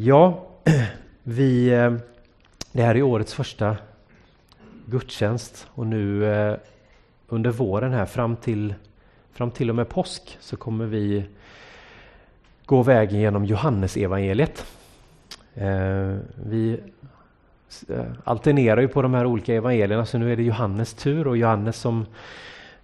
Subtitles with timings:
[0.00, 0.46] Ja,
[1.22, 1.92] vi, eh,
[2.72, 3.76] det här är årets första
[4.86, 6.56] gudstjänst och nu eh,
[7.28, 8.74] under våren här fram till,
[9.32, 11.24] fram till och med påsk så kommer vi
[12.66, 14.66] gå vägen genom Johannesevangeliet.
[15.54, 16.80] Eh, vi
[18.24, 21.76] alternerar ju på de här olika evangelierna så nu är det Johannes tur och Johannes
[21.76, 22.06] som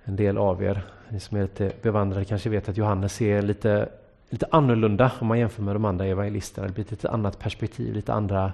[0.05, 3.89] en del av er, ni som är lite bevandrade kanske vet att Johannes är lite
[4.30, 6.66] lite annorlunda om man jämför med de andra evangelisterna.
[6.66, 8.52] Det blir ett lite annat perspektiv, lite andra,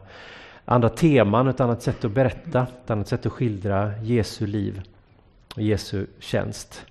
[0.64, 4.82] andra teman, ett annat sätt att berätta, ett annat sätt att skildra Jesu liv
[5.54, 6.86] och Jesu tjänst.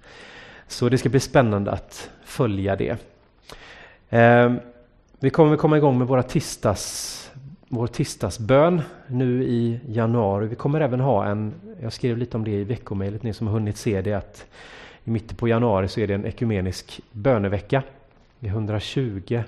[0.67, 2.97] Så det ska bli spännande att följa det.
[4.09, 4.53] Eh,
[5.19, 7.31] vi kommer komma igång med våra tisdags,
[7.67, 10.47] vår tisdagsbön nu i januari.
[10.47, 13.53] Vi kommer även ha en, jag skrev lite om det i veckomejlet, ni som har
[13.53, 14.45] hunnit se det, att
[15.03, 17.83] i mitten på januari så är det en ekumenisk bönevecka
[18.39, 19.43] i 120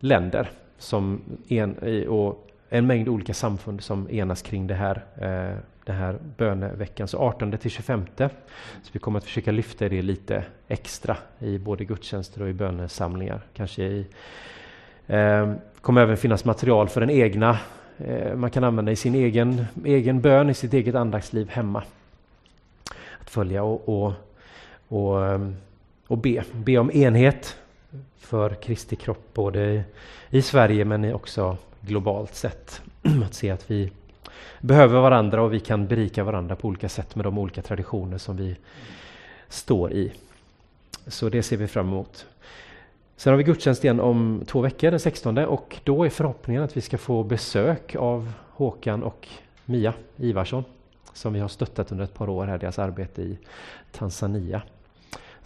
[0.00, 1.74] länder som en,
[2.08, 7.08] och en mängd olika samfund som enas kring det här, eh, den här böneveckan.
[7.08, 8.04] Så 18 till 25.
[8.82, 13.40] Så vi kommer att försöka lyfta det lite extra i både gudstjänster och i bönesamlingar.
[13.54, 14.06] Kanske i,
[15.06, 17.58] eh, kommer även finnas material för den egna
[17.98, 21.82] eh, man kan använda i sin egen, egen bön, i sitt eget andaktsliv hemma.
[23.20, 24.12] Att följa och, och,
[24.88, 25.50] och, eh,
[26.06, 26.44] och be.
[26.52, 27.56] Be om enhet
[28.30, 29.84] för Kristi kropp både
[30.30, 32.82] i Sverige men också globalt sett.
[33.24, 33.90] Att se att vi
[34.60, 38.36] behöver varandra och vi kan berika varandra på olika sätt med de olika traditioner som
[38.36, 38.56] vi
[39.48, 40.12] står i.
[41.06, 42.26] Så det ser vi fram emot.
[43.16, 46.76] Sen har vi gudstjänst igen om två veckor, den 16 och då är förhoppningen att
[46.76, 49.28] vi ska få besök av Håkan och
[49.64, 50.64] Mia Ivarsson
[51.12, 53.38] som vi har stöttat under ett par år här, deras arbete i
[53.92, 54.62] Tanzania.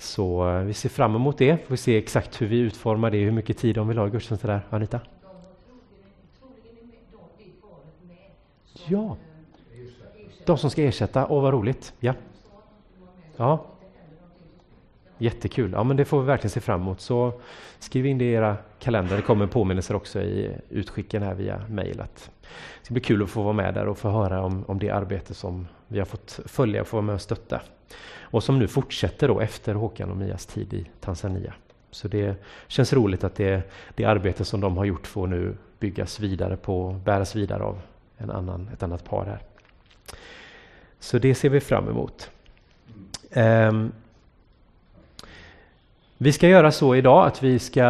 [0.04, 1.66] Så eh, vi ser fram emot det.
[1.66, 4.50] Får se exakt hur vi utformar det, hur mycket tid de vill ha i gudstjänsten
[4.50, 4.60] där.
[4.70, 5.00] Anita?
[8.86, 9.16] Ja,
[10.44, 11.26] de som ska ersätta.
[11.26, 11.92] Åh, vad roligt.
[12.00, 12.14] Ja.
[13.36, 13.66] ja.
[15.24, 15.72] Jättekul.
[15.72, 17.00] Ja, men det får vi verkligen se fram emot.
[17.00, 17.32] Så
[17.78, 19.16] skriv in det i era kalendrar.
[19.16, 21.96] Det kommer påminnelser också i utskicken här via mejl.
[21.96, 22.30] Det
[22.82, 25.34] ska bli kul att få vara med där och få höra om, om det arbete
[25.34, 27.60] som vi har fått följa och få vara med och stötta
[28.20, 31.54] och som nu fortsätter då efter Håkan och Mias tid i Tanzania.
[31.90, 32.36] Så det
[32.66, 37.00] känns roligt att det, det arbete som de har gjort får nu byggas vidare på,
[37.04, 37.80] bäras vidare av
[38.18, 39.40] en annan, ett annat par här.
[41.00, 42.30] Så det ser vi fram emot.
[43.36, 43.92] Um,
[46.18, 47.82] vi ska göra så idag att vi ska,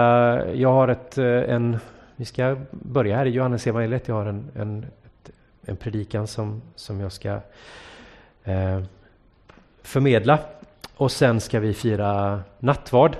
[0.55, 1.79] jag har ett, eh, en,
[2.17, 4.09] vi ska börja här i Johannes evangeliet.
[4.09, 4.87] Jag har en, en,
[5.67, 7.41] en predikan som, som jag ska
[8.45, 8.83] eh,
[9.83, 10.39] förmedla.
[10.97, 13.17] Och sen ska vi fira nattvard.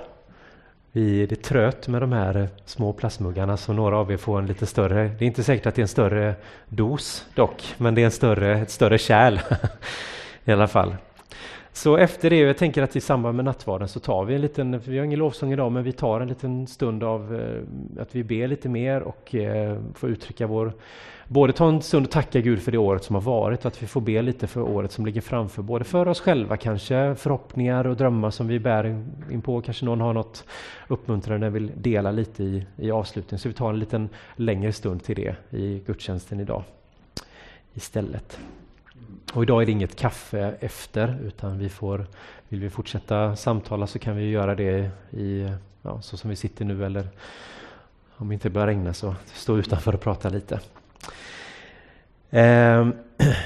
[0.91, 4.45] Vi är tröt med de här eh, små plastmuggarna så några av er får en
[4.45, 5.07] lite större.
[5.07, 6.35] Det är inte säkert att det är en större
[6.67, 9.39] dos dock, men det är en större, ett större kärl
[10.45, 10.95] i alla fall.
[11.75, 14.79] Så efter det, jag tänker att i samband med nattvarden så tar vi en liten,
[14.79, 18.23] vi har ingen lovsång idag, men vi tar en liten stund av eh, att vi
[18.23, 20.73] ber lite mer och eh, får uttrycka vår
[21.27, 23.83] både ta en stund och tacka Gud för det året som har varit, Och att
[23.83, 27.87] vi får be lite för året som ligger framför, både för oss själva kanske, förhoppningar
[27.87, 29.61] och drömmar som vi bär in på.
[29.61, 30.43] Kanske någon har något
[30.87, 35.15] uppmuntrande vill dela lite i, i avslutningen, så vi tar en liten längre stund till
[35.15, 36.63] det i gudstjänsten idag
[37.73, 38.39] istället.
[39.35, 42.05] Och idag är det inget kaffe efter, utan vi får,
[42.49, 45.51] vill vi fortsätta samtala så kan vi göra det i,
[45.81, 47.07] ja, så som vi sitter nu eller
[48.17, 50.59] om det inte börjar regna så stå utanför och prata lite.
[52.29, 52.87] Eh,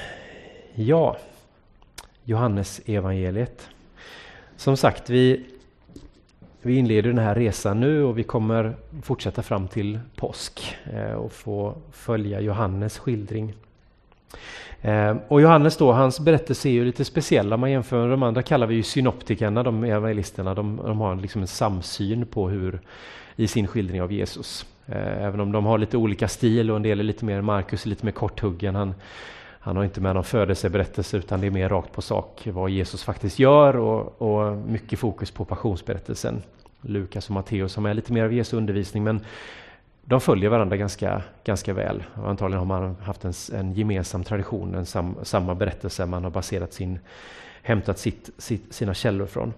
[0.75, 1.17] ja,
[2.23, 3.69] Johannes evangeliet.
[4.56, 5.45] Som sagt, vi,
[6.61, 11.31] vi inleder den här resan nu och vi kommer fortsätta fram till påsk eh, och
[11.31, 13.53] få följa Johannes skildring.
[14.81, 18.23] Eh, och Johannes då, hans berättelse är ju lite speciell om man jämför med de
[18.23, 22.79] andra kallar vi ju synoptikerna, de evangelisterna, de, de har liksom en samsyn på hur
[23.35, 24.66] i sin skildring av Jesus.
[24.85, 27.86] Eh, även om de har lite olika stil och en del är lite mer, Markus
[27.86, 28.75] lite mer korthuggen.
[28.75, 28.94] Han,
[29.59, 33.04] han har inte med någon födelseberättelse utan det är mer rakt på sak vad Jesus
[33.04, 36.42] faktiskt gör och, och mycket fokus på passionsberättelsen.
[36.81, 39.21] Lukas och Matteus som är lite mer av Jesu undervisning men
[40.09, 42.03] de följer varandra ganska, ganska väl.
[42.13, 46.31] Och antagligen har man haft en, en gemensam tradition, en sam, samma berättelse man har
[46.31, 47.00] baserat sin,
[47.61, 49.53] hämtat sitt, sitt, sina källor från.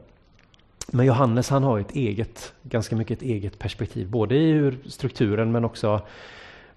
[0.88, 5.52] Men Johannes han har ett eget, ganska mycket ett eget perspektiv, både i hur strukturen
[5.52, 6.02] men också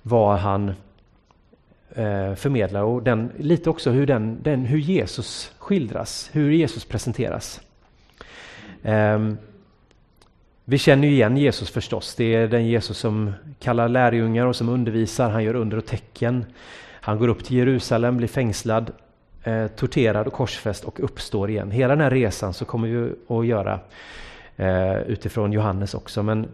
[0.02, 0.68] vad han
[1.90, 7.60] eh, förmedlar och den, lite också hur, den, den, hur Jesus skildras, hur Jesus presenteras.
[8.82, 9.18] Eh,
[10.66, 12.14] vi känner ju igen Jesus förstås.
[12.14, 15.30] Det är den Jesus som kallar lärjungar och som undervisar.
[15.30, 16.44] Han gör under och tecken.
[17.00, 18.90] Han går upp till Jerusalem, blir fängslad,
[19.42, 21.70] eh, torterad och korsfäst och uppstår igen.
[21.70, 23.80] Hela den här resan så kommer vi att göra
[24.56, 26.22] eh, utifrån Johannes också.
[26.22, 26.48] Men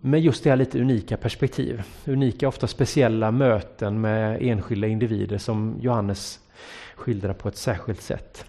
[0.00, 1.82] med just det här lite unika perspektiv.
[2.04, 6.40] Unika, ofta speciella möten med enskilda individer som Johannes
[6.94, 8.44] skildrar på ett särskilt sätt.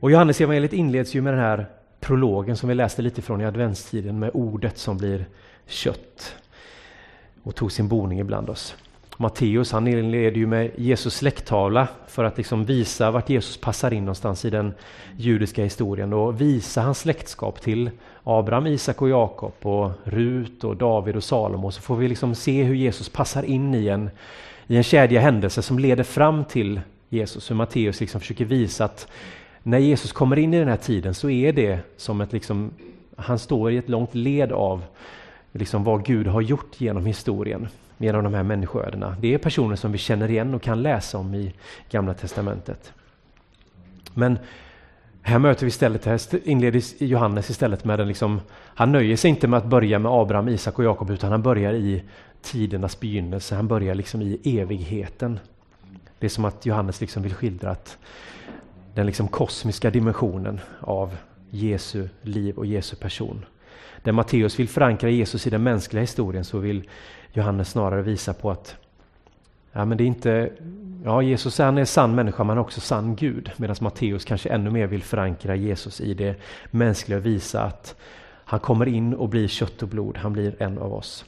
[0.00, 1.66] Och Johannes evangeliet inleds ju med den här
[2.10, 5.26] prologen som vi läste lite från i adventstiden med ordet som blir
[5.66, 6.34] kött
[7.42, 8.76] och tog sin boning ibland oss.
[9.16, 14.04] Matteus han inleder ju med Jesus släkttavla för att liksom visa vart Jesus passar in
[14.04, 14.74] någonstans i den
[15.16, 17.90] judiska historien och visa hans släktskap till
[18.24, 22.62] Abraham, Isak och Jakob och Rut och David och Salomo så får vi liksom se
[22.62, 24.10] hur Jesus passar in i en,
[24.66, 27.50] i en kedja händelser som leder fram till Jesus.
[27.50, 29.08] Hur Matteus liksom försöker visa att
[29.62, 32.70] när Jesus kommer in i den här tiden så är det som att liksom,
[33.16, 34.84] han står i ett långt led av
[35.52, 37.68] liksom vad Gud har gjort genom historien,
[37.98, 39.16] genom de här människoödena.
[39.20, 41.54] Det är personer som vi känner igen och kan läsa om i
[41.90, 42.92] Gamla Testamentet.
[44.14, 44.38] Men
[45.22, 49.48] här möter vi istället, här inleder Johannes istället med den liksom, han nöjer sig inte
[49.48, 52.02] med att börja med Abraham, Isak och Jakob utan han börjar i
[52.42, 55.38] tidernas begynnelse, han börjar liksom i evigheten.
[56.18, 57.98] Det är som att Johannes liksom vill skildra att
[58.94, 61.16] den liksom kosmiska dimensionen av
[61.50, 63.44] Jesu liv och Jesu person.
[64.02, 66.88] Där Matteus vill förankra Jesus i den mänskliga historien så vill
[67.32, 68.76] Johannes snarare visa på att
[69.72, 70.52] ja, men det är inte,
[71.04, 73.50] ja, Jesus han är sann människa men också sann Gud.
[73.56, 76.36] Medan Matteus kanske ännu mer vill förankra Jesus i det
[76.70, 77.94] mänskliga och visa att
[78.44, 81.24] han kommer in och blir kött och blod, han blir en av oss.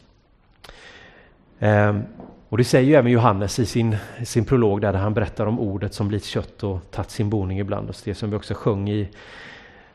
[1.62, 2.02] Ehm,
[2.48, 5.94] och det säger ju även Johannes i sin, sin prolog där han berättar om ordet
[5.94, 8.02] som blivit kött och tagit sin boning ibland oss.
[8.02, 9.08] Det som vi också sjöng i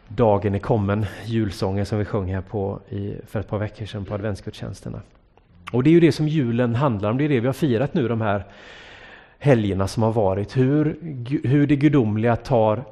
[0.08, 4.06] Dagen är kommen, julsången som vi sjöng här på i, för ett par veckor sedan
[4.06, 5.02] på adventsgudstjänsterna.
[5.72, 7.94] Och det är ju det som julen handlar om, det är det vi har firat
[7.94, 8.46] nu de här
[9.40, 10.58] helgerna som har varit.
[10.58, 10.98] Hur,
[11.44, 12.84] hur det gudomliga tar,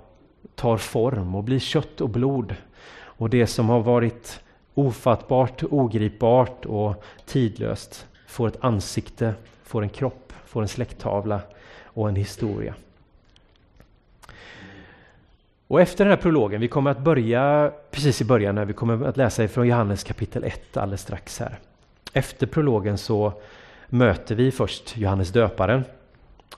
[0.55, 2.55] tar form och blir kött och blod.
[2.95, 4.39] Och det som har varit
[4.73, 9.33] ofattbart, ogripbart och tidlöst får ett ansikte
[9.63, 11.41] får en kropp, får en släkttavla
[11.83, 12.73] och en historia.
[15.67, 19.07] Och efter den här prologen, vi kommer att börja precis i början när vi kommer
[19.07, 21.59] att läsa från Johannes kapitel 1 alldeles strax här.
[22.13, 23.33] Efter prologen så
[23.87, 25.83] möter vi först Johannes döparen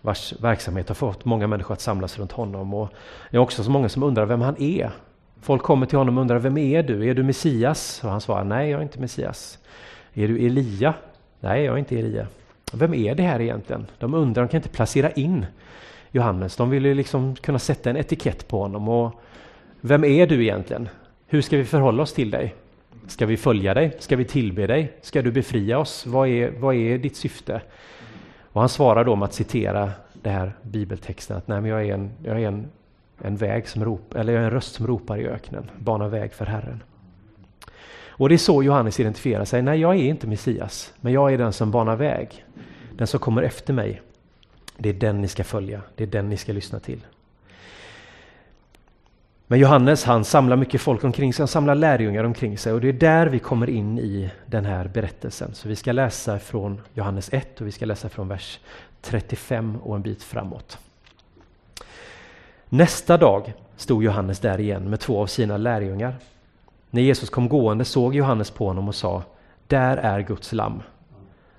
[0.01, 2.73] vars verksamhet har fått många människor att samlas runt honom.
[2.73, 2.89] Och
[3.31, 4.91] det är också så många som undrar vem han är.
[5.41, 7.09] Folk kommer till honom och undrar vem är du?
[7.09, 8.03] Är du Messias?
[8.03, 9.59] Och han svarar nej, jag är inte Messias.
[10.13, 10.93] Är du Elia?
[11.39, 12.27] Nej, jag är inte Elia.
[12.73, 13.85] Vem är det här egentligen?
[13.99, 15.45] De undrar, de kan inte placera in
[16.11, 16.55] Johannes.
[16.55, 18.89] De vill ju liksom kunna sätta en etikett på honom.
[18.89, 19.21] Och
[19.81, 20.89] vem är du egentligen?
[21.27, 22.55] Hur ska vi förhålla oss till dig?
[23.07, 23.95] Ska vi följa dig?
[23.99, 24.93] Ska vi tillbe dig?
[25.01, 26.05] Ska du befria oss?
[26.05, 27.61] Vad är, vad är ditt syfte?
[28.41, 31.93] Och han svarar då med att citera den här bibeltexten att Nej, men jag är,
[31.93, 32.67] en, jag är en,
[33.21, 36.33] en, väg som rop, eller jag är en röst som ropar i öknen, bana väg
[36.33, 36.83] för Herren.
[38.17, 39.61] Och det är så Johannes identifierar sig.
[39.61, 42.45] Nej, jag är inte Messias, men jag är den som banar väg.
[42.97, 44.01] Den som kommer efter mig.
[44.77, 46.99] Det är den ni ska följa, det är den ni ska lyssna till.
[49.47, 52.87] Men Johannes han samlar mycket folk omkring sig, han samlar lärjungar omkring sig och det
[52.89, 55.53] är där vi kommer in i den här berättelsen.
[55.53, 58.59] Så vi ska läsa från Johannes 1 och vi ska läsa från vers
[59.01, 60.77] 35 och en bit framåt.
[62.69, 66.15] Nästa dag stod Johannes där igen med två av sina lärjungar.
[66.89, 69.23] När Jesus kom gående såg Johannes på honom och sa
[69.67, 70.81] Där är Guds lamm.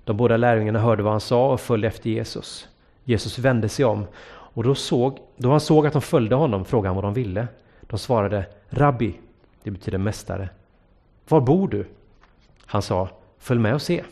[0.05, 2.69] De båda lärjungarna hörde vad han sa och följde efter Jesus.
[3.05, 6.89] Jesus vände sig om och då, såg, då han såg att de följde honom frågade
[6.89, 7.49] han vad de ville.
[7.81, 9.15] De svarade Rabbi,
[9.63, 10.49] det betyder mästare.
[11.29, 11.87] Var bor du?
[12.67, 13.09] Han sa
[13.39, 14.05] Följ med och se.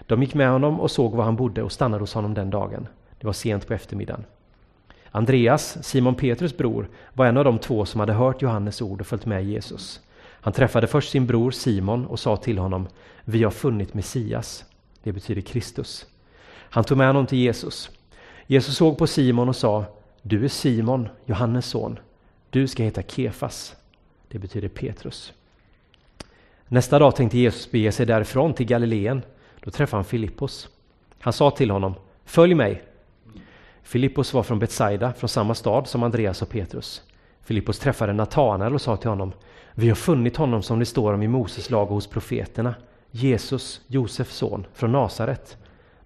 [0.00, 2.88] De gick med honom och såg var han bodde och stannade hos honom den dagen.
[3.20, 4.24] Det var sent på eftermiddagen.
[5.10, 9.06] Andreas, Simon Petrus bror, var en av de två som hade hört Johannes ord och
[9.06, 10.00] följt med Jesus.
[10.46, 12.88] Han träffade först sin bror Simon och sa till honom
[13.24, 14.64] Vi har funnit Messias.
[15.02, 16.06] Det betyder Kristus.
[16.48, 17.90] Han tog med honom till Jesus.
[18.46, 19.84] Jesus såg på Simon och sa
[20.22, 21.98] Du är Simon, Johannes son.
[22.50, 23.76] Du ska heta Kefas.
[24.28, 25.32] Det betyder Petrus.
[26.68, 29.22] Nästa dag tänkte Jesus bege sig därifrån till Galileen.
[29.60, 30.68] Då träffade han Filippos.
[31.18, 32.82] Han sa till honom Följ mig.
[33.82, 37.02] Filippos var från Betsaida, från samma stad som Andreas och Petrus.
[37.46, 39.32] Filippos träffade Natanael och sa till honom
[39.74, 42.74] Vi har funnit honom som det står om i Moses lag och hos profeterna
[43.10, 45.56] Jesus, Josefs son, från Nasaret.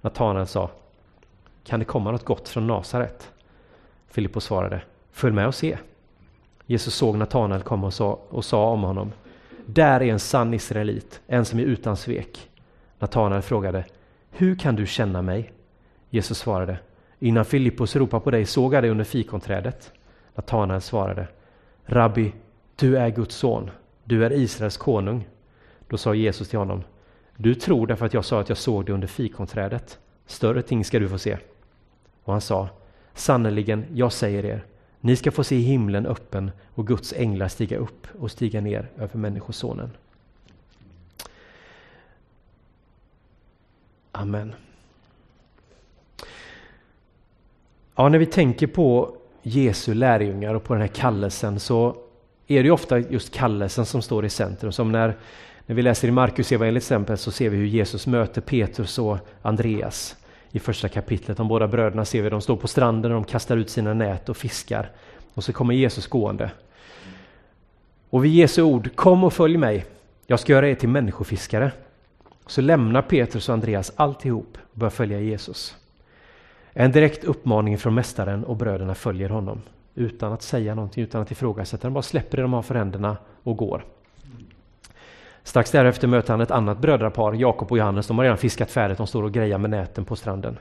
[0.00, 0.70] Natanael sa
[1.64, 3.30] Kan det komma något gott från Nasaret?
[4.08, 4.82] Filippos svarade
[5.12, 5.78] Följ med och se.
[6.66, 9.12] Jesus såg Natanael komma och sa, och sa om honom
[9.66, 12.50] där är en sann israelit, en som är utan svek.
[12.98, 13.84] Natanael frågade,
[14.30, 15.52] hur kan du känna mig?
[16.10, 16.78] Jesus svarade,
[17.18, 19.92] innan Filippos ropade på dig såg jag dig under fikonträdet.
[20.34, 21.28] Natanael svarade,
[21.84, 22.32] Rabbi,
[22.76, 23.70] du är Guds son,
[24.04, 25.28] du är Israels konung.
[25.88, 26.82] Då sa Jesus till honom,
[27.36, 29.98] du tror därför att jag sa att jag såg dig under fikonträdet.
[30.26, 31.38] Större ting ska du få se.
[32.24, 32.68] Och han sa,
[33.14, 34.64] sannerligen, jag säger er,
[35.00, 39.18] ni ska få se himlen öppen och Guds änglar stiga upp och stiga ner över
[39.18, 39.90] Människosonen.
[44.12, 44.54] Amen.
[47.94, 51.96] Ja, när vi tänker på Jesu lärjungar och på den här kallelsen så
[52.46, 54.72] är det ofta just kallelsen som står i centrum.
[54.72, 55.16] Som när,
[55.66, 58.98] när vi läser i Markus evangeliet till exempel så ser vi hur Jesus möter Petrus
[58.98, 60.16] och Andreas
[60.50, 61.36] i första kapitlet.
[61.36, 64.28] De båda bröderna ser vi, de står på stranden och de kastar ut sina nät
[64.28, 64.90] och fiskar.
[65.34, 66.50] Och så kommer Jesus gående.
[68.10, 69.86] Och vid Jesu ord, kom och följ mig,
[70.26, 71.72] jag ska göra er till människofiskare.
[72.46, 75.76] Så lämnar Petrus och Andreas alltihop och börjar följa Jesus.
[76.72, 79.62] En direkt uppmaning från mästaren och bröderna följer honom
[79.94, 81.86] utan att säga någonting, utan att ifrågasätta.
[81.86, 83.84] De bara släpper det de har för händerna och går.
[85.42, 88.06] Strax därefter möter han ett annat brödrapar, Jakob och Johannes.
[88.06, 90.58] De har redan fiskat färdigt, de står och grejar med näten på stranden.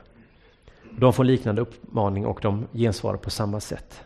[0.90, 4.04] De får liknande uppmaning och de gensvarar på samma sätt.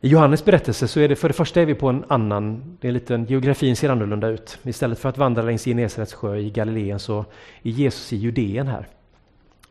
[0.00, 2.88] I Johannes berättelse så är det för det första är vi på en annan, det
[2.88, 4.58] är lite, geografin ser annorlunda ut.
[4.62, 7.24] Istället för att vandra längs Genesarets sjö i Galileen så
[7.62, 8.86] är Jesus i Judeen här.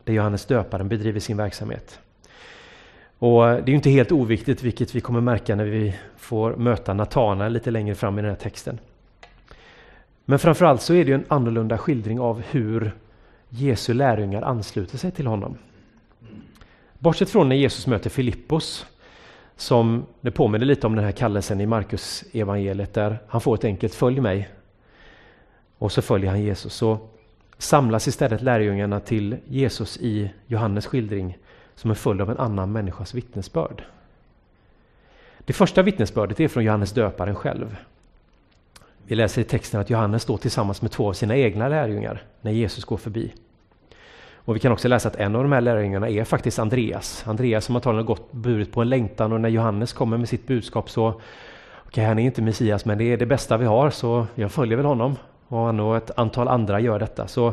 [0.08, 1.98] Där Johannes döparen bedriver sin verksamhet.
[3.18, 7.48] Och det är inte helt oviktigt, vilket vi kommer märka när vi får möta Natana
[7.48, 8.78] lite längre fram i den här texten.
[10.24, 12.92] Men framförallt så är det en annorlunda skildring av hur
[13.48, 15.56] Jesu lärjungar ansluter sig till honom.
[16.98, 18.86] Bortsett från när Jesus möter Filippos,
[19.56, 23.64] som det påminner lite om den här kallelsen i Markus evangeliet där han får ett
[23.64, 24.48] enkelt följ mig.
[25.78, 26.74] Och så följer han Jesus.
[26.74, 26.98] Så
[27.58, 31.38] samlas istället lärjungarna till Jesus i Johannes skildring
[31.74, 33.82] som en följd av en annan människas vittnesbörd.
[35.38, 37.76] Det första vittnesbördet är från Johannes döparen själv.
[39.06, 42.52] Vi läser i texten att Johannes står tillsammans med två av sina egna lärjungar när
[42.52, 43.32] Jesus går förbi.
[44.32, 47.24] Och vi kan också läsa att en av de här lärjungarna är faktiskt Andreas.
[47.26, 50.90] Andreas som antagligen gått burit på en längtan och när Johannes kommer med sitt budskap
[50.90, 51.22] så Okej,
[51.88, 54.76] okay, han är inte Messias men det är det bästa vi har så jag följer
[54.76, 55.16] väl honom.
[55.48, 57.28] Och han och ett antal andra gör detta.
[57.28, 57.52] Så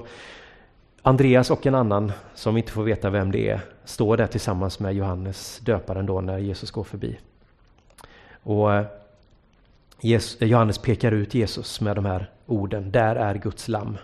[1.02, 4.96] Andreas och en annan som inte får veta vem det är står där tillsammans med
[4.96, 7.18] Johannes döparen då när Jesus går förbi.
[8.44, 8.86] Och eh,
[10.02, 12.92] eh, Johannes pekar ut Jesus med de här orden.
[12.92, 13.98] Där är Guds lamm.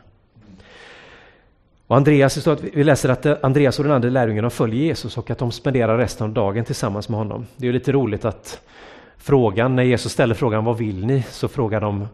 [1.88, 4.83] Och Andreas, det står att vi läser att eh, Andreas och den andra lärjungen följer
[4.83, 7.48] Jesus och att de spenderar resten av dagen tillsammans med honom.
[7.57, 8.62] Det är lite roligt att
[9.22, 11.24] frågan, när Jesus ställer frågan vad vill ni?
[11.30, 12.08] Så frågar de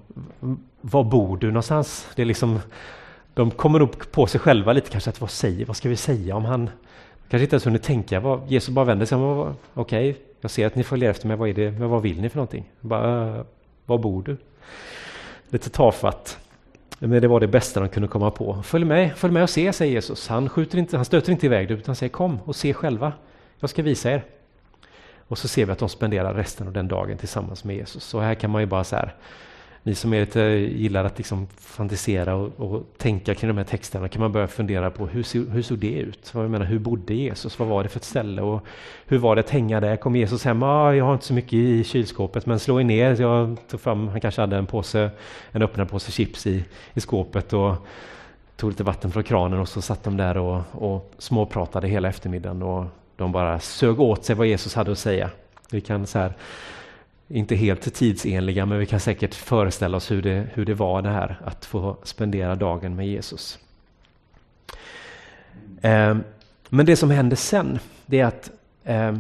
[0.82, 2.08] var bor du någonstans?
[2.16, 2.60] Det är liksom,
[3.34, 6.36] de kommer upp på sig själva lite kanske att vad säger, vad ska vi säga
[6.36, 6.70] om han
[7.30, 10.68] kanske inte ens hunnit tänka, vad, Jesus bara vänder sig om, okej, okay, jag ser
[10.68, 12.72] att ni följer efter mig, vad är det, men vad vill ni för någonting?
[12.82, 13.44] Bara, eh,
[13.86, 14.38] var bor du?
[15.50, 16.40] Lite tafatt.
[17.00, 18.64] Men det var det bästa de kunde komma på.
[18.64, 20.28] Följ med, följ med och se, säger Jesus.
[20.28, 23.14] Han, skjuter inte, han stöter inte iväg dig, utan säger kom och se själva.
[23.60, 24.24] Jag ska visa er.
[25.28, 28.04] Och så ser vi att de spenderar resten av den dagen tillsammans med Jesus.
[28.04, 29.16] Så här kan man ju bara så här,
[29.84, 34.08] ni som är lite, gillar att liksom fantisera och, och, tänka kring de här texterna
[34.08, 36.34] kan man börja fundera på hur, hur såg det ut?
[36.34, 37.60] Vad jag menar, hur bodde Jesus?
[37.60, 38.42] Vad var det för ett ställe?
[38.42, 38.66] Och
[39.06, 39.96] hur var det att hänga där?
[39.96, 40.64] Kom Jesus hem?
[40.64, 43.22] Ah, jag har inte så mycket i kylskåpet men slå er ner.
[43.22, 45.10] Jag tog fram, han kanske hade en påse,
[45.52, 47.76] en öppnad påse chips i, i skåpet och
[48.56, 52.64] tog lite vatten från kranen och så satt de där och, och småpratade hela eftermiddagen
[52.64, 52.86] och
[53.18, 55.30] de bara sög åt sig vad Jesus hade att säga.
[55.72, 56.34] Vi kan så här
[57.28, 61.10] inte helt tidsenliga, men vi kan säkert föreställa oss hur det, hur det var det
[61.10, 63.60] här att få spendera dagen med Jesus.
[65.82, 66.18] Eh,
[66.70, 68.52] men det som händer sen, det är att
[68.84, 69.18] eh,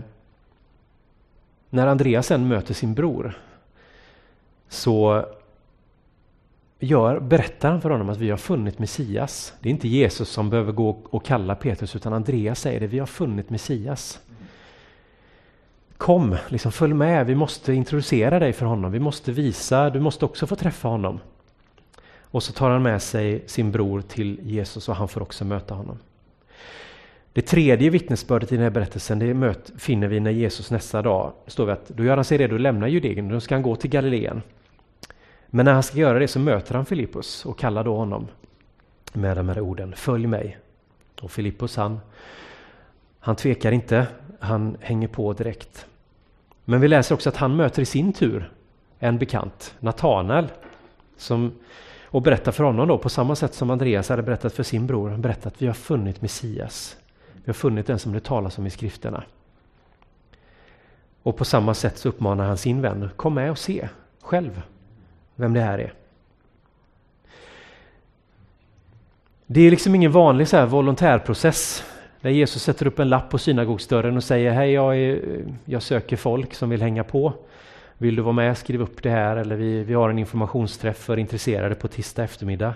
[1.69, 3.37] när Andreas sen möter sin bror
[4.69, 5.25] så
[6.79, 9.53] gör, berättar han för honom att vi har funnit Messias.
[9.59, 12.99] Det är inte Jesus som behöver gå och kalla Petrus utan Andreas säger det, vi
[12.99, 14.19] har funnit Messias.
[15.97, 20.25] Kom, liksom följ med, vi måste introducera dig för honom, vi måste visa, du måste
[20.25, 21.19] också få träffa honom.
[22.21, 25.73] Och så tar han med sig sin bror till Jesus och han får också möta
[25.73, 25.99] honom.
[27.33, 31.33] Det tredje vittnesbördet i den här berättelsen det möt, finner vi när Jesus nästa dag
[31.47, 33.75] står vi att då gör han sig redo att lämna Judeen, då ska han gå
[33.75, 34.41] till Galileen.
[35.47, 38.27] Men när han ska göra det så möter han Filippus och kallar då honom
[39.13, 40.57] med de här orden, följ mig.
[41.21, 41.99] Och Filippus han,
[43.19, 44.07] han tvekar inte,
[44.39, 45.85] han hänger på direkt.
[46.65, 48.51] Men vi läser också att han möter i sin tur
[48.99, 50.47] en bekant, Natanael,
[51.17, 51.51] som,
[52.05, 55.09] och berättar för honom då på samma sätt som Andreas hade berättat för sin bror,
[55.09, 56.97] han berättar att vi har funnit Messias.
[57.33, 59.23] Vi har funnit den som det talas om i skrifterna.
[61.23, 63.89] Och på samma sätt så uppmanar han sin vän, kom med och se
[64.21, 64.61] själv
[65.37, 65.93] vem det här är.
[69.45, 71.83] Det är liksom ingen vanlig så här volontärprocess
[72.21, 75.21] där Jesus sätter upp en lapp på synagogsdörren och säger Hej, jag, är,
[75.65, 77.33] jag söker folk som vill hänga på.
[77.97, 81.17] Vill du vara med, skriv upp det här eller vi, vi har en informationsträff för
[81.17, 82.73] intresserade på tisdag eftermiddag.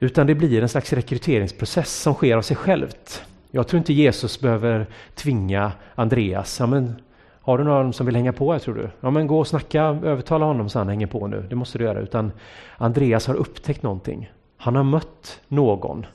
[0.00, 3.22] Utan det blir en slags rekryteringsprocess som sker av sig självt.
[3.50, 6.60] Jag tror inte Jesus behöver tvinga Andreas.
[6.60, 6.96] Ja, men,
[7.42, 8.90] har du någon som vill hänga på här tror du?
[9.00, 11.46] Ja men gå och snacka, övertala honom så han hänger på nu.
[11.50, 12.00] Det måste du göra.
[12.00, 12.32] Utan
[12.76, 14.32] Andreas har upptäckt någonting.
[14.56, 16.06] Han har mött någon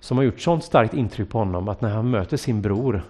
[0.00, 3.02] som har gjort sånt starkt intryck på honom att när han möter sin bror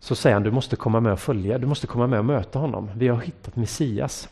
[0.00, 2.58] så säger han du måste komma med och följa, du måste komma med och möta
[2.58, 2.90] honom.
[2.96, 4.28] Vi har hittat Messias.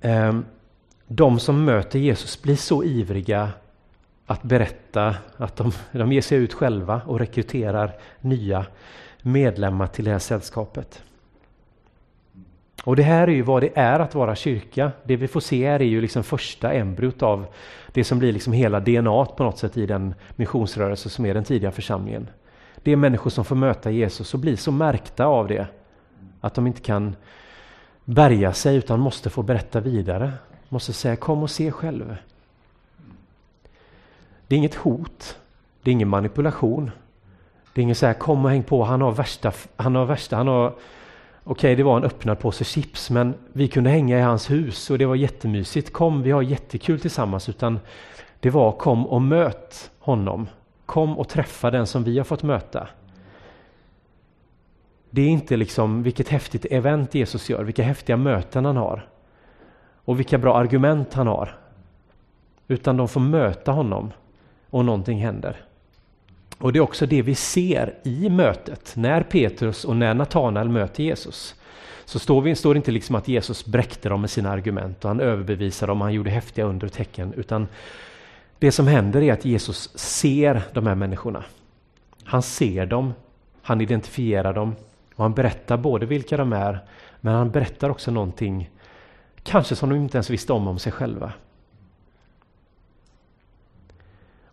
[0.00, 0.44] Ehm,
[1.06, 3.50] de som möter Jesus blir så ivriga
[4.28, 8.66] att berätta att de, de ger sig ut själva och rekryterar nya
[9.22, 11.02] medlemmar till det här sällskapet.
[12.84, 14.92] Och det här är ju vad det är att vara kyrka.
[15.04, 17.46] Det vi får se här är ju liksom första embryot av
[17.92, 21.44] det som blir liksom hela DNA på något sätt i den missionsrörelse som är den
[21.44, 22.30] tidiga församlingen.
[22.82, 25.66] Det är människor som får möta Jesus och blir så märkta av det
[26.40, 27.16] att de inte kan
[28.04, 30.32] bärga sig utan måste få berätta vidare.
[30.68, 32.16] Måste säga kom och se själv.
[34.48, 35.38] Det är inget hot.
[35.82, 36.90] Det är ingen manipulation.
[37.72, 40.36] Det är inget så här kom och häng på, han har värsta, han har värsta,
[40.36, 40.74] han har
[41.50, 44.98] Okej, det var en öppnad påse chips, men vi kunde hänga i hans hus och
[44.98, 45.92] det var jättemysigt.
[45.92, 47.48] Kom, vi har jättekul tillsammans.
[47.48, 47.80] Utan
[48.40, 50.48] det var kom och möt honom.
[50.86, 52.88] Kom och träffa den som vi har fått möta.
[55.10, 59.08] Det är inte liksom vilket häftigt event Jesus gör, vilka häftiga möten han har
[60.04, 61.58] och vilka bra argument han har.
[62.68, 64.12] Utan de får möta honom
[64.70, 65.56] och någonting händer.
[66.58, 71.02] Och det är också det vi ser i mötet när Petrus och när Natanael möter
[71.02, 71.54] Jesus.
[72.04, 75.08] Så står, vi, står det inte liksom att Jesus bräckte dem med sina argument och
[75.10, 77.68] han överbevisade dem, han gjorde häftiga under och tecken, utan
[78.58, 81.44] det som händer är att Jesus ser de här människorna.
[82.24, 83.14] Han ser dem,
[83.62, 84.76] han identifierar dem
[85.14, 86.78] och han berättar både vilka de är,
[87.20, 88.70] men han berättar också någonting,
[89.42, 91.32] kanske som de inte ens visste om om sig själva.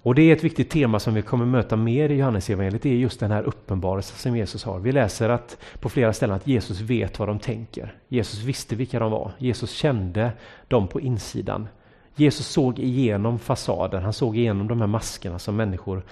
[0.05, 2.95] Och det är ett viktigt tema som vi kommer möta mer i Johannesevangeliet, det är
[2.95, 4.79] just den här uppenbarelsen som Jesus har.
[4.79, 7.95] Vi läser att, på flera ställen att Jesus vet vad de tänker.
[8.07, 9.31] Jesus visste vilka de var.
[9.37, 10.31] Jesus kände
[10.67, 11.67] dem på insidan.
[12.15, 16.03] Jesus såg igenom fasaden, han såg igenom de här maskerna som människor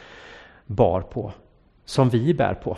[0.65, 1.31] bar på,
[1.85, 2.77] som vi bär på.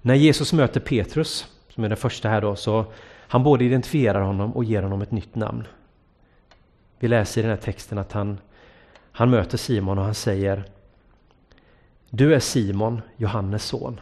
[0.00, 2.84] När Jesus möter Petrus, som är den första här då, så
[3.18, 5.64] han både identifierar honom och ger honom ett nytt namn.
[6.98, 8.38] Vi läser i den här texten att han
[9.12, 10.64] han möter Simon och han säger
[12.10, 14.00] Du är Simon, Johannes son.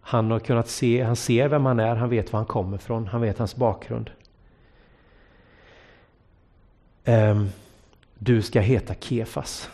[0.00, 3.06] Han har kunnat se, han ser vem han är, han vet var han kommer ifrån,
[3.06, 4.10] han vet hans bakgrund.
[7.04, 7.48] Ehm,
[8.18, 9.70] du ska heta Kefas.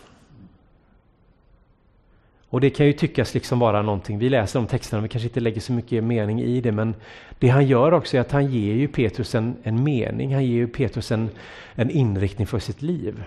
[2.49, 5.41] Och det kan ju tyckas liksom vara någonting, vi läser de texterna, vi kanske inte
[5.41, 6.95] lägger så mycket mening i det, men
[7.39, 10.55] det han gör också är att han ger ju Petrus en, en mening, han ger
[10.55, 11.31] ju Petrus en,
[11.75, 13.25] en inriktning för sitt liv.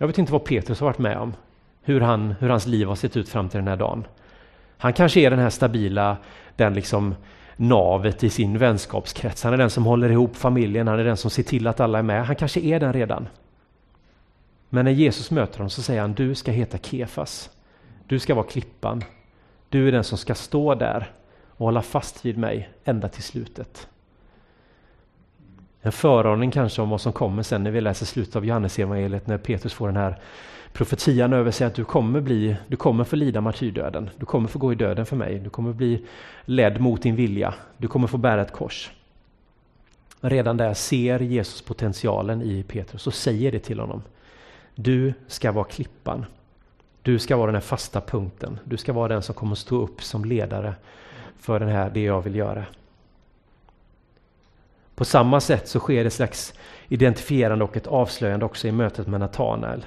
[0.00, 1.34] Jag vet inte vad Petrus har varit med om,
[1.82, 4.06] hur, han, hur hans liv har sett ut fram till den här dagen.
[4.78, 6.16] Han kanske är den här stabila,
[6.56, 7.14] den liksom
[7.56, 9.42] navet i sin vänskapskrets.
[9.44, 11.98] Han är den som håller ihop familjen, han är den som ser till att alla
[11.98, 12.26] är med.
[12.26, 13.28] Han kanske är den redan.
[14.68, 17.50] Men när Jesus möter honom så säger han, du ska heta Kefas.
[18.06, 19.04] Du ska vara klippan.
[19.68, 21.10] Du är den som ska stå där
[21.46, 23.88] och hålla fast vid mig ända till slutet.
[25.82, 29.38] En föraning kanske om vad som kommer sen när vi läser slutet av Johannesevangeliet när
[29.38, 30.18] Petrus får den här
[30.72, 34.10] profetian över sig att du kommer, bli, du kommer få lida martyrdöden.
[34.16, 35.38] Du kommer få gå i döden för mig.
[35.38, 36.06] Du kommer bli
[36.44, 37.54] ledd mot din vilja.
[37.76, 38.90] Du kommer få bära ett kors.
[40.20, 44.02] Redan där ser Jesus potentialen i Petrus och säger det till honom.
[44.74, 46.24] Du ska vara klippan.
[47.02, 48.58] Du ska vara den här fasta punkten.
[48.64, 50.74] Du ska vara den som kommer stå upp som ledare
[51.38, 52.64] för den här, det jag vill göra.
[55.00, 56.54] På samma sätt så sker ett slags
[56.88, 59.86] identifierande och ett avslöjande också i mötet med Natanael.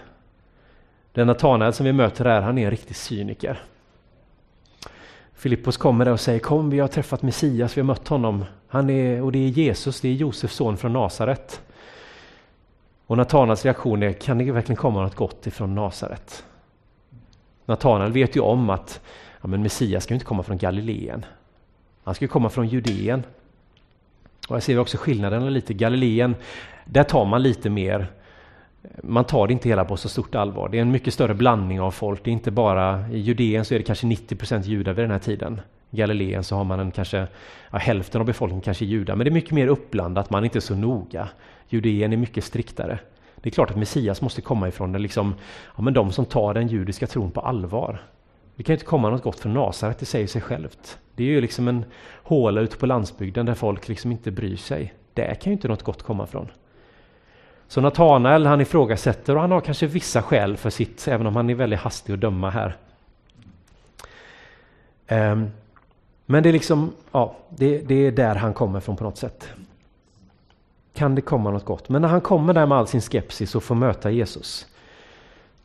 [1.11, 3.63] Den Natanael som vi möter här, han är en riktig cyniker.
[5.33, 8.45] Filippos kommer där och säger kom vi har träffat Messias, vi har mött honom.
[8.67, 11.61] Han är, och det är Jesus, det är Josefs son från Nasaret.
[13.05, 16.45] Och Natanaels reaktion är, kan det verkligen komma något gott ifrån Nasaret?
[17.65, 19.01] Natanael vet ju om att
[19.41, 21.25] ja, men Messias ska ju inte komma från Galileen.
[22.03, 23.23] Han ska ju komma från Judeen.
[24.47, 25.49] Och här ser också skillnaderna.
[25.49, 25.73] lite.
[25.73, 26.35] Galileen,
[26.85, 28.07] där tar man lite mer
[29.03, 30.69] man tar det inte hela på så stort allvar.
[30.69, 32.23] Det är en mycket större blandning av folk.
[32.23, 35.19] Det är inte bara i Judeen så är det kanske 90% judar vid den här
[35.19, 35.61] tiden.
[35.89, 37.27] I Galileen så har man en kanske
[37.71, 40.29] ja, hälften av befolkningen kanske judar, men det är mycket mer uppblandat.
[40.29, 41.29] Man är inte så noga.
[41.69, 42.99] Judeen är mycket striktare.
[43.35, 45.35] Det är klart att Messias måste komma ifrån det, liksom,
[45.75, 48.01] ja, men de som tar den judiska tron på allvar.
[48.55, 50.97] Det kan inte komma något gott från Nasaret, det säger sig självt.
[51.15, 51.85] Det är ju liksom en
[52.23, 54.93] håla ute på landsbygden där folk liksom inte bryr sig.
[55.13, 56.47] Där kan ju inte något gott komma från.
[57.67, 61.49] Så Natanael han ifrågasätter och han har kanske vissa skäl för sitt, även om han
[61.49, 62.75] är väldigt hastig att döma här.
[65.07, 65.51] Um,
[66.25, 69.47] men det är liksom, ja, det, det, är där han kommer från på något sätt.
[70.93, 71.89] Kan det komma något gott?
[71.89, 74.67] Men när han kommer där med all sin skepsis och får möta Jesus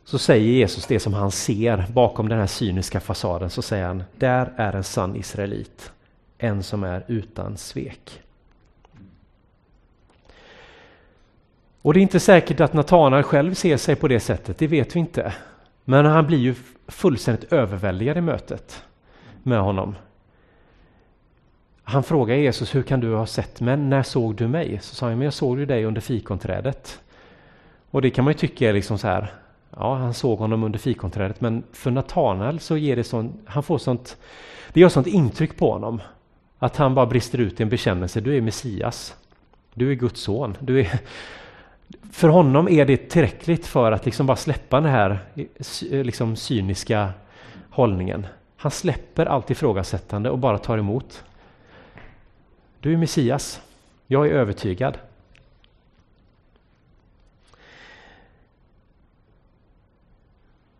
[0.09, 3.49] så säger Jesus det som han ser bakom den här cyniska fasaden.
[3.49, 5.91] Så säger han, där är en sann israelit,
[6.37, 8.21] en som är utan svek.
[11.81, 14.95] Och det är inte säkert att Natanael själv ser sig på det sättet, det vet
[14.95, 15.33] vi inte.
[15.85, 16.55] Men han blir ju
[16.87, 18.83] fullständigt överväldigad i mötet
[19.43, 19.95] med honom.
[21.83, 23.77] Han frågar Jesus, hur kan du ha sett mig?
[23.77, 24.79] När såg du mig?
[24.81, 26.99] Så sa han, men jag såg ju dig under fikonträdet.
[27.91, 29.33] Och det kan man ju tycka är liksom så här,
[29.75, 33.77] ja han såg honom under fikonträdet, men för Natanael så ger det sånt, han får
[33.77, 34.17] sånt,
[34.73, 36.01] det gör sånt intryck på honom.
[36.59, 39.15] Att han bara brister ut i en bekännelse, du är Messias.
[39.73, 40.57] Du är Guds son.
[40.59, 40.99] Du är,
[42.11, 45.19] för honom är det tillräckligt för att liksom bara släppa den här
[45.91, 47.09] eh, liksom cyniska
[47.69, 48.25] hållningen.
[48.57, 51.23] Han släpper allt ifrågasättande och bara tar emot.
[52.79, 53.61] Du är Messias.
[54.07, 54.97] Jag är övertygad.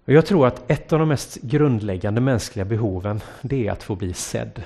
[0.10, 3.95] Och jag tror att ett av de mest grundläggande mänskliga behoven det är att få
[3.95, 4.63] bli sedd.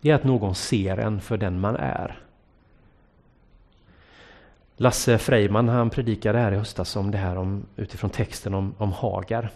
[0.00, 2.18] Det är att någon ser en för den man är.
[4.76, 8.92] Lasse Freiman han predikade här i höstas om det här om, utifrån texten om, om
[8.92, 9.50] Hagar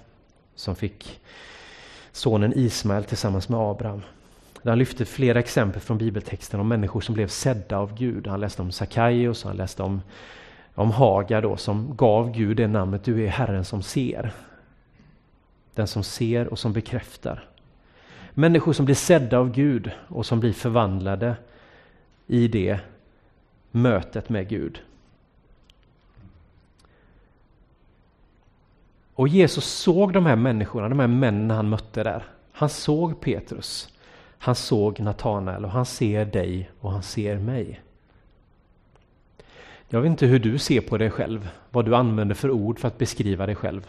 [0.55, 1.20] som fick
[2.12, 4.03] sonen Ismael tillsammans med Abraham.
[4.64, 8.27] Han lyfte flera exempel från bibeltexten om människor som blev sedda av Gud.
[8.27, 10.03] Han läste om Sakaios, han läste om,
[10.75, 14.33] om Hagar då, som gav Gud det namnet, du är Herren som ser.
[15.75, 17.49] Den som ser och som bekräftar.
[18.35, 21.37] Människor som blir sedda av Gud och som blir förvandlade
[22.27, 22.81] i det
[23.71, 24.81] mötet med Gud.
[29.15, 32.25] Och Jesus såg de här människorna, de här männen han mötte där.
[32.53, 33.89] Han såg Petrus,
[34.39, 37.81] han såg Natanael och han ser dig och han ser mig.
[39.89, 42.89] Jag vet inte hur du ser på dig själv, vad du använder för ord för
[42.89, 43.89] att beskriva dig själv.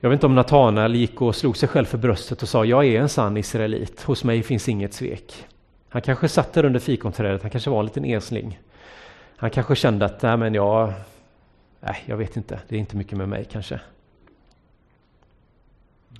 [0.00, 2.86] Jag vet inte om Natanael gick och slog sig själv för bröstet och sa jag
[2.86, 5.46] är en sann israelit, hos mig finns inget svek.
[5.88, 8.60] Han kanske satt där under fikonträdet, han kanske var en liten esling.
[9.36, 10.92] Han kanske kände att nej, men jag,
[11.80, 12.60] Nej, jag vet inte.
[12.68, 13.80] Det är inte mycket med mig kanske.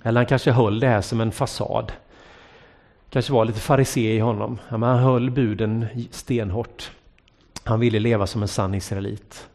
[0.03, 1.91] Eller han kanske höll det här som en fasad.
[3.09, 4.59] kanske var lite farisé i honom.
[4.67, 6.91] han höll buden stenhårt.
[7.63, 9.49] Han ville leva som en sann israelit.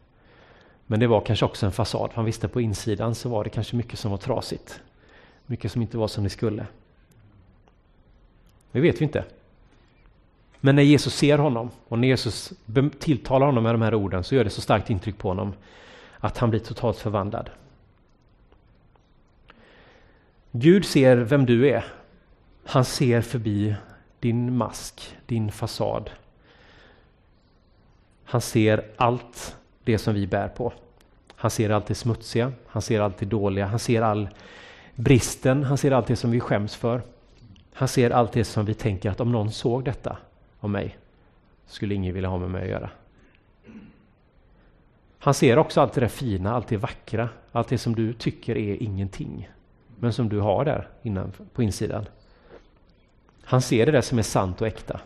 [0.86, 2.10] Men det var kanske också en fasad.
[2.14, 4.80] Han visste på insidan så var det kanske mycket som var trasigt.
[5.46, 6.66] Mycket som inte var som det skulle.
[8.72, 9.24] Det vet vi inte.
[10.60, 12.52] Men när Jesus ser honom och när Jesus
[12.98, 15.54] tilltalar honom med de här orden så gör det så starkt intryck på honom
[16.18, 17.50] att han blir totalt förvandlad.
[20.50, 21.84] Gud ser vem du är.
[22.64, 23.74] Han ser förbi
[24.20, 26.10] din mask, din fasad.
[28.24, 30.72] Han ser allt det som vi bär på.
[31.36, 34.28] Han ser allt det smutsiga, han ser allt det dåliga, han ser all
[34.94, 37.02] bristen, han ser allt det som vi skäms för.
[37.72, 40.16] Han ser allt det som vi tänker att om någon såg detta
[40.60, 40.98] om mig
[41.66, 42.90] skulle ingen vilja ha med mig att göra.
[45.18, 48.56] Han ser också allt det där fina, allt det vackra, allt det som du tycker
[48.56, 49.48] är ingenting.
[50.00, 52.06] Men som du har där innan, på insidan.
[53.44, 55.00] Han ser det där som är sant och äkta.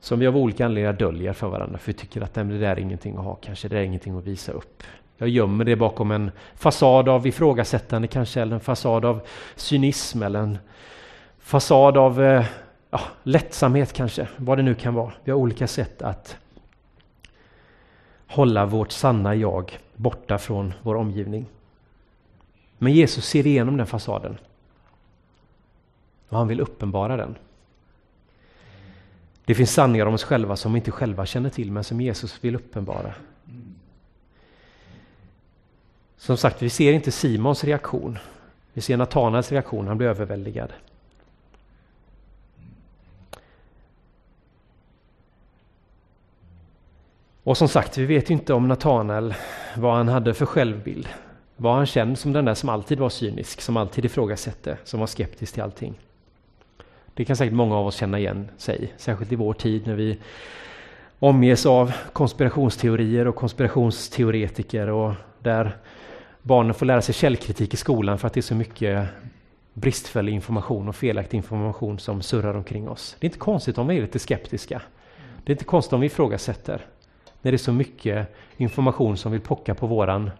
[0.00, 2.78] Som vi av olika anledningar döljer för varandra, för vi tycker att det där är
[2.78, 4.82] ingenting att ha kanske, det är ingenting att visa upp.
[5.18, 9.20] Jag gömmer det bakom en fasad av ifrågasättande kanske, eller en fasad av
[9.56, 10.58] cynism, eller en
[11.38, 12.44] fasad av eh,
[12.90, 15.12] ja, lättsamhet kanske, vad det nu kan vara.
[15.24, 16.36] Vi har olika sätt att
[18.26, 21.46] hålla vårt sanna jag borta från vår omgivning.
[22.78, 24.38] Men Jesus ser igenom den fasaden.
[26.28, 27.34] Och han vill uppenbara den.
[29.46, 32.44] Det finns sanningar om oss själva som vi inte själva känner till, men som Jesus
[32.44, 33.14] vill uppenbara.
[36.16, 38.18] Som sagt, vi ser inte Simons reaktion,
[38.72, 40.72] Vi ser Natanaels reaktion, han blir överväldigad.
[47.42, 49.34] Och som sagt, vi vet inte om Natanael,
[49.76, 51.08] vad han hade för självbild.
[51.56, 55.06] Var han känd som den där som alltid var cynisk, som alltid ifrågasatte, som var
[55.06, 55.94] skeptisk till allting?
[57.16, 60.18] Det kan säkert många av oss känna igen sig, särskilt i vår tid när vi
[61.18, 65.76] omges av konspirationsteorier och konspirationsteoretiker och där
[66.42, 69.08] barnen får lära sig källkritik i skolan för att det är så mycket
[69.72, 73.16] bristfällig information och felaktig information som surrar omkring oss.
[73.20, 74.82] Det är inte konstigt om vi är lite skeptiska.
[75.44, 76.86] Det är inte konstigt om vi ifrågasätter
[77.42, 80.30] när det är så mycket information som vill pocka på våran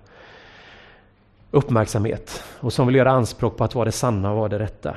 [1.50, 4.96] uppmärksamhet och som vill göra anspråk på att vara det sanna och vara det rätta.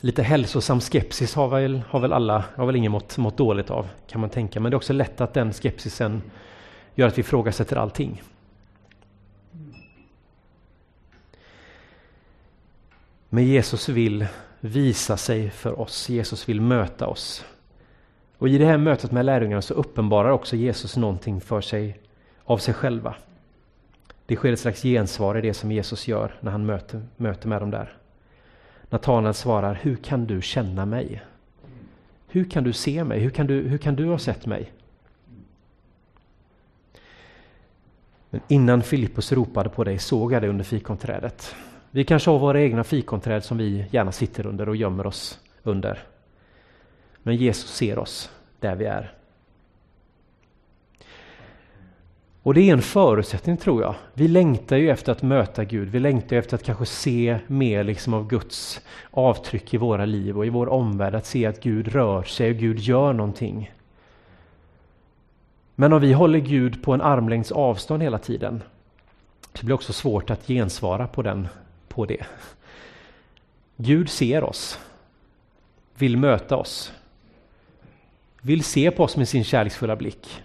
[0.00, 3.88] Lite hälsosam skepsis har väl, har väl alla, har väl ingen mått, mått dåligt av
[4.06, 6.22] kan man tänka, men det är också lätt att den skepsisen
[6.94, 8.22] gör att vi ifrågasätter allting.
[13.28, 14.26] Men Jesus vill
[14.60, 17.44] visa sig för oss, Jesus vill möta oss.
[18.38, 22.00] Och i det här mötet med lärjungarna så uppenbarar också Jesus någonting för sig
[22.44, 23.14] av sig själva.
[24.26, 27.62] Det sker ett slags gensvar i det som Jesus gör när han möter, möter med
[27.62, 27.99] dem där.
[28.90, 31.22] Natanael svarar, hur kan du känna mig?
[32.28, 33.20] Hur kan du se mig?
[33.20, 34.72] Hur kan du, hur kan du ha sett mig?
[38.30, 41.54] Men innan Filippus ropade på dig såg jag dig under fikonträdet.
[41.90, 45.98] Vi kanske har våra egna fikonträd som vi gärna sitter under och gömmer oss under.
[47.22, 49.19] Men Jesus ser oss där vi är.
[52.42, 53.94] Och det är en förutsättning tror jag.
[54.14, 55.88] Vi längtar ju efter att möta Gud.
[55.88, 60.46] Vi längtar efter att kanske se mer liksom av Guds avtryck i våra liv och
[60.46, 61.14] i vår omvärld.
[61.14, 63.72] Att se att Gud rör sig och Gud gör någonting.
[65.74, 68.62] Men om vi håller Gud på en armlängds avstånd hela tiden
[69.54, 71.48] så blir det också svårt att gensvara på, den,
[71.88, 72.24] på det.
[73.76, 74.78] Gud ser oss,
[75.94, 76.92] vill möta oss,
[78.40, 80.42] vill se på oss med sin kärleksfulla blick.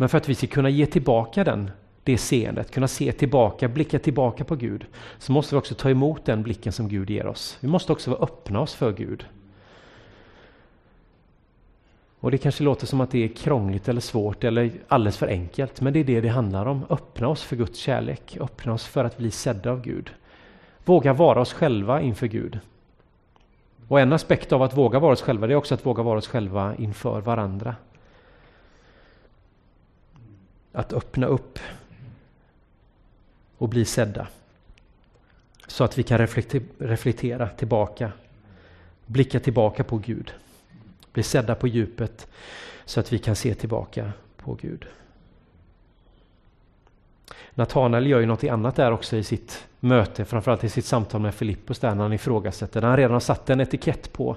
[0.00, 1.70] Men för att vi ska kunna ge tillbaka den,
[2.04, 4.86] det seendet, kunna se tillbaka, blicka tillbaka på Gud,
[5.18, 7.58] så måste vi också ta emot den blicken som Gud ger oss.
[7.60, 9.26] Vi måste också vara öppna oss för Gud.
[12.20, 15.80] Och det kanske låter som att det är krångligt eller svårt eller alldeles för enkelt,
[15.80, 16.84] men det är det det handlar om.
[16.90, 20.10] Öppna oss för Guds kärlek, öppna oss för att bli sedda av Gud.
[20.84, 22.58] Våga vara oss själva inför Gud.
[23.88, 26.18] Och en aspekt av att våga vara oss själva, det är också att våga vara
[26.18, 27.74] oss själva inför varandra.
[30.78, 31.58] Att öppna upp
[33.56, 34.26] och bli sedda.
[35.66, 36.18] Så att vi kan
[36.78, 38.12] reflektera tillbaka,
[39.06, 40.32] blicka tillbaka på Gud.
[41.12, 42.26] Bli sedda på djupet
[42.84, 44.86] så att vi kan se tillbaka på Gud.
[47.54, 51.34] Natanael gör ju något annat där också i sitt möte, framförallt i sitt samtal med
[51.34, 54.36] Filippus där när han ifrågasätter, när han redan har satt en etikett på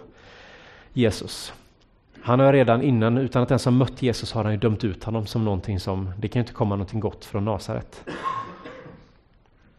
[0.93, 1.53] Jesus.
[2.23, 5.03] Han har redan innan, utan att ens ha mött Jesus, har han ju dömt ut
[5.03, 8.03] honom som någonting som, det kan ju inte komma någonting gott från Nasaret.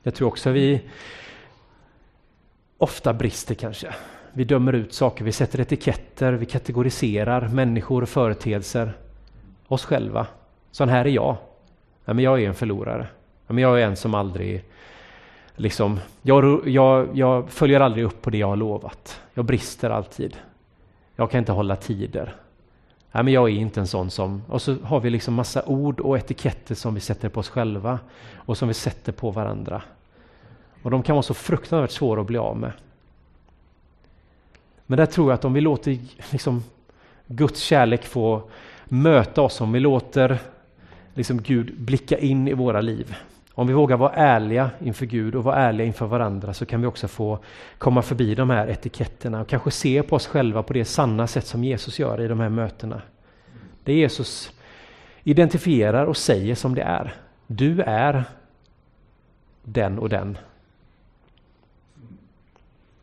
[0.02, 0.81] Jag tror också vi
[2.78, 3.94] ofta brister kanske.
[4.33, 8.92] Vi dömer ut saker, vi sätter etiketter, vi kategoriserar människor och företeelser.
[9.68, 10.26] Oss själva.
[10.70, 11.37] Sån här är jag.
[12.05, 13.07] Ja, men jag är en förlorare.
[13.46, 14.64] Ja, men jag är en som aldrig
[15.57, 19.20] liksom, jag, jag, jag följer aldrig upp på det jag har lovat.
[19.35, 20.37] Jag brister alltid.
[21.16, 22.37] Jag kan inte hålla tider.
[23.12, 24.42] Nej, men jag är inte en sån som...
[24.48, 27.98] Och så har vi liksom massa ord och etiketter som vi sätter på oss själva
[28.35, 29.83] och som vi sätter på varandra.
[30.83, 32.72] Och de kan vara så fruktansvärt svåra att bli av med.
[34.87, 35.98] Men där tror jag att om vi låter
[36.31, 36.64] liksom,
[37.27, 38.42] Guds kärlek få
[38.85, 40.38] möta oss, om vi låter
[41.14, 43.16] liksom, Gud blicka in i våra liv,
[43.54, 46.86] om vi vågar vara ärliga inför Gud och vara ärliga inför varandra så kan vi
[46.86, 47.38] också få
[47.78, 51.46] komma förbi de här etiketterna och kanske se på oss själva på det sanna sätt
[51.46, 53.02] som Jesus gör i de här mötena.
[53.84, 54.52] Det Jesus
[55.22, 57.14] identifierar och säger som det är.
[57.46, 58.24] Du är
[59.62, 60.38] den och den.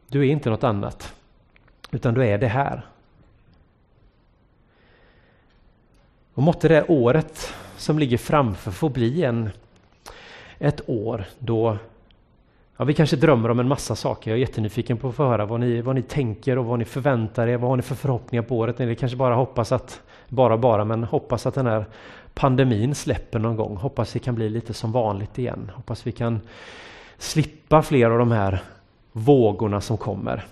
[0.07, 1.13] Du är inte något annat,
[1.91, 2.85] utan du är det här.
[6.33, 9.49] Och måtte det året som ligger framför få bli en
[10.59, 11.77] ett år då
[12.79, 14.31] Ja, vi kanske drömmer om en massa saker.
[14.31, 16.85] Jag är jättenyfiken på att få höra vad ni, vad ni tänker och vad ni
[16.85, 17.57] förväntar er.
[17.57, 18.79] Vad har ni för förhoppningar på året?
[18.79, 21.85] Ni kanske bara hoppas att, bara bara, men hoppas att den här
[22.33, 23.75] pandemin släpper någon gång.
[23.75, 25.71] Hoppas det kan bli lite som vanligt igen.
[25.75, 26.41] Hoppas vi kan
[27.17, 28.63] slippa fler av de här
[29.11, 30.45] vågorna som kommer.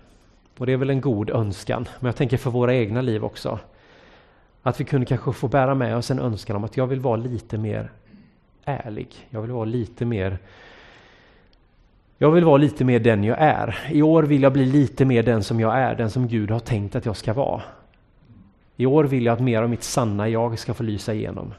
[0.57, 1.87] Och det är väl en god önskan.
[1.99, 3.59] Men jag tänker för våra egna liv också.
[4.63, 7.15] Att vi kunde kanske få bära med oss en önskan om att jag vill vara
[7.15, 7.91] lite mer
[8.67, 9.27] ärlig.
[9.29, 10.37] Jag vill vara lite mer
[12.17, 13.79] Jag vill vara lite mer den jag är.
[13.91, 16.59] I år vill jag bli lite mer den som jag är, den som Gud har
[16.59, 17.61] tänkt att jag ska vara.
[18.75, 21.53] I år vill jag att mer av mitt sanna jag ska få lysa igenom.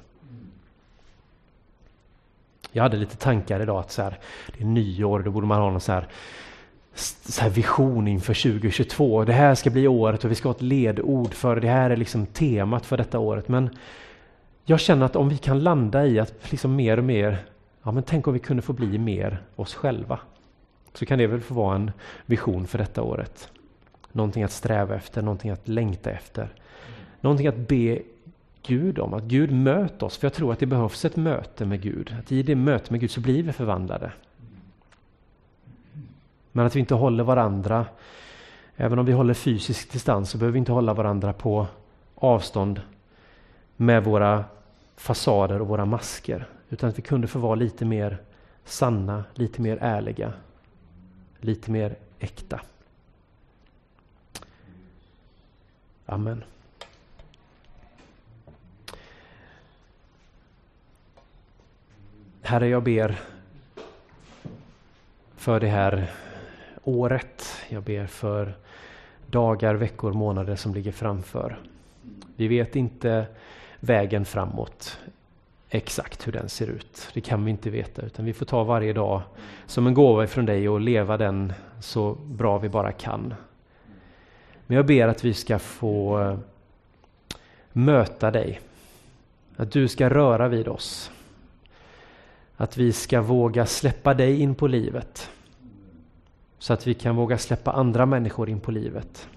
[2.73, 4.19] Jag hade lite tankar idag att så här,
[4.57, 6.09] det är nyår, då borde man ha någon så här,
[6.95, 9.25] så här vision inför 2022.
[9.25, 11.69] Det här ska bli året och vi ska ha ett ledord för det.
[11.69, 13.49] Här är liksom temat för detta året.
[13.49, 13.71] Men
[14.71, 17.39] jag känner att om vi kan landa i att liksom mer och mer,
[17.83, 20.21] ja men tänk om vi kunde få bli mer oss själva.
[20.95, 21.91] Så kan det väl få vara en
[22.27, 23.51] vision för detta året.
[24.13, 26.49] Någonting att sträva efter, någonting att längta efter.
[27.21, 27.99] Någonting att be
[28.63, 30.17] Gud om, att Gud möter oss.
[30.17, 32.15] För jag tror att det behövs ett möte med Gud.
[32.19, 34.13] Att i det mötet med Gud så blir vi förvandlade.
[36.53, 37.87] Men att vi inte håller varandra,
[38.77, 41.67] även om vi håller fysisk distans, så behöver vi inte hålla varandra på
[42.15, 42.81] avstånd
[43.77, 44.45] med våra
[44.99, 46.47] fasader och våra masker.
[46.69, 48.19] Utan att vi kunde få vara lite mer
[48.65, 50.33] sanna, lite mer ärliga,
[51.41, 52.61] lite mer äkta.
[56.07, 56.45] Amen.
[62.43, 63.21] Herre, jag ber
[65.37, 66.11] för det här
[66.85, 67.45] året.
[67.69, 68.55] Jag ber för
[69.27, 71.59] dagar, veckor, månader som ligger framför.
[72.37, 73.27] Vi vet inte
[73.81, 74.99] vägen framåt
[75.71, 77.09] exakt hur den ser ut.
[77.15, 79.23] Det kan vi inte veta utan vi får ta varje dag
[79.67, 83.35] som en gåva ifrån dig och leva den så bra vi bara kan.
[84.67, 86.39] Men jag ber att vi ska få eh,
[87.73, 88.61] möta dig.
[89.57, 91.11] Att du ska röra vid oss.
[92.57, 95.31] Att vi ska våga släppa dig in på livet.
[96.59, 99.29] Så att vi kan våga släppa andra människor in på livet.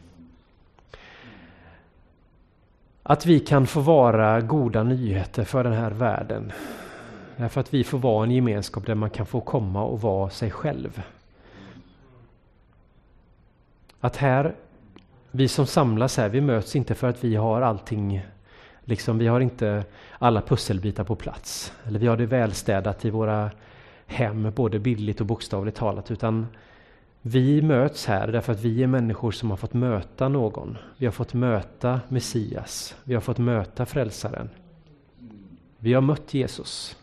[3.03, 6.51] Att vi kan få vara goda nyheter för den här världen.
[7.37, 10.51] Därför att vi får vara en gemenskap där man kan få komma och vara sig
[10.51, 11.01] själv.
[13.99, 14.55] Att här,
[15.31, 18.21] vi som samlas här, vi möts inte för att vi har allting
[18.85, 19.83] Liksom, vi har inte
[20.19, 21.73] alla pusselbitar på plats.
[21.85, 23.51] Eller vi har det välstädat i våra
[24.05, 26.11] hem, både bildligt och bokstavligt talat.
[26.11, 26.47] Utan
[27.21, 30.77] vi möts här därför att vi är människor som har fått möta någon.
[30.97, 32.95] Vi har fått möta Messias.
[33.03, 34.49] Vi har fått möta Frälsaren.
[35.77, 36.97] Vi har mött Jesus.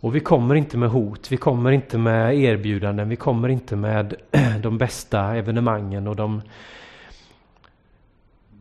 [0.00, 4.14] Och vi kommer inte med hot, vi kommer inte med erbjudanden, vi kommer inte med
[4.62, 6.42] de bästa evenemangen och de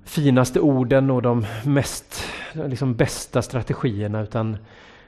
[0.03, 4.57] finaste orden och de mest liksom, bästa strategierna utan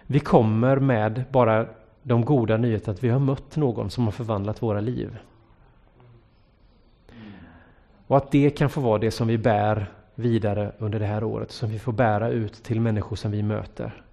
[0.08, 1.66] vi kommer med bara
[2.08, 5.18] de goda nyheterna att vi har mött någon som har förvandlat våra liv.
[8.08, 11.52] Och att det kan få vara det som vi bär vidare under det här året,
[11.52, 14.04] som vi får bära ut till människor som vi möter.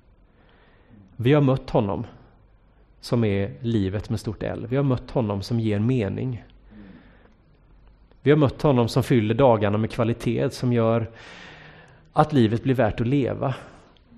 [1.17, 2.07] Vi har mött honom
[3.01, 4.67] som är livet med stort L.
[4.71, 6.45] Vi har mött honom som ger mening.
[8.23, 11.11] Vi har mött honom som fyller dagarna med kvalitet, som gör
[12.13, 13.55] att livet blir värt att leva.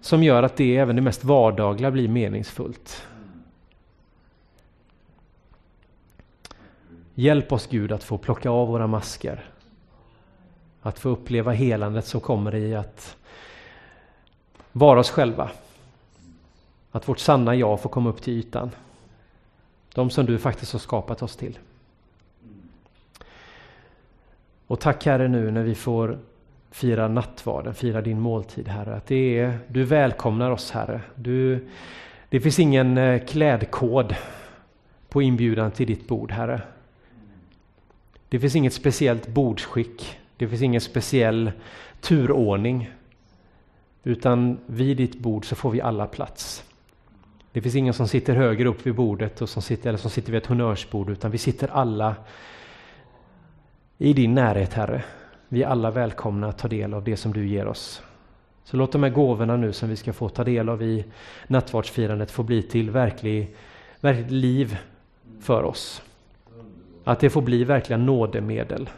[0.00, 3.06] Som gör att det, även det mest vardagliga, blir meningsfullt.
[7.18, 9.44] Hjälp oss Gud att få plocka av våra masker.
[10.82, 13.16] Att få uppleva helandet som kommer i att
[14.72, 15.50] vara oss själva.
[16.90, 18.70] Att vårt sanna jag får komma upp till ytan.
[19.94, 21.58] De som du faktiskt har skapat oss till.
[24.66, 26.18] Och tack Herre nu när vi får
[26.70, 28.96] fira nattvarden, fira din måltid Herre.
[28.96, 31.00] Att det är, du välkomnar oss Herre.
[31.14, 31.68] Du,
[32.28, 34.14] det finns ingen eh, klädkod
[35.08, 36.62] på inbjudan till ditt bord Herre.
[38.28, 40.18] Det finns inget speciellt bordsskick.
[40.36, 41.52] Det finns ingen speciell
[42.00, 42.90] turordning.
[44.04, 46.64] Utan vid ditt bord så får vi alla plats.
[47.52, 50.32] Det finns ingen som sitter högre upp vid bordet och som sitter, eller som sitter
[50.32, 52.14] vid ett honnörsbord utan vi sitter alla
[53.98, 55.04] i din närhet Herre.
[55.48, 58.02] Vi är alla välkomna att ta del av det som du ger oss.
[58.64, 61.04] Så låt de här gåvorna nu som vi ska få ta del av i
[61.46, 63.56] nattvardsfirandet få bli till verklig,
[64.00, 64.78] verkligt liv
[65.40, 66.02] för oss.
[67.08, 68.90] Att det får bli verkliga nådemedel.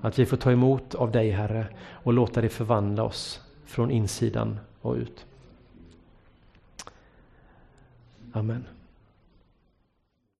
[0.00, 4.58] Att vi får ta emot av dig Herre och låta det förvandla oss från insidan
[4.80, 5.26] och ut.
[8.32, 8.64] Amen.